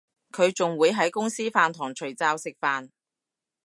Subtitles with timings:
[0.31, 2.89] 佢仲會喺公司飯堂除罩食飯